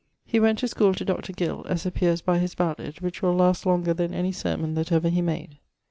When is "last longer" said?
3.35-3.93